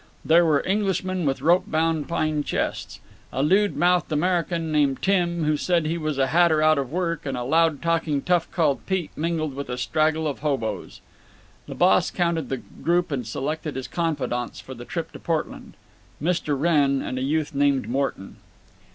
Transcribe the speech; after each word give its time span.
There 0.25 0.43
were 0.43 0.65
Englishmen 0.65 1.27
with 1.27 1.43
rope 1.43 1.65
bound 1.67 2.07
pine 2.07 2.43
chests. 2.43 2.99
A 3.31 3.43
lewd 3.43 3.75
mouthed 3.77 4.11
American 4.11 4.71
named 4.71 5.03
Tim, 5.03 5.43
who 5.43 5.55
said 5.55 5.85
he 5.85 5.99
was 5.99 6.17
a 6.17 6.25
hatter 6.25 6.59
out 6.59 6.79
of 6.79 6.91
work, 6.91 7.23
and 7.23 7.37
a 7.37 7.43
loud 7.43 7.83
talking 7.83 8.23
tough 8.23 8.49
called 8.49 8.83
Pete 8.87 9.11
mingled 9.15 9.53
with 9.53 9.69
a 9.69 9.77
straggle 9.77 10.27
of 10.27 10.39
hoboes. 10.39 11.01
The 11.67 11.75
boss 11.75 12.09
counted 12.09 12.49
the 12.49 12.57
group 12.57 13.11
and 13.11 13.27
selected 13.27 13.75
his 13.75 13.87
confidants 13.87 14.59
for 14.59 14.73
the 14.73 14.85
trip 14.85 15.11
to 15.11 15.19
Portland—Mr. 15.19 16.59
Wrenn 16.59 17.03
and 17.03 17.19
a 17.19 17.23
youth 17.23 17.53
named 17.53 17.87
Morton. 17.87 18.37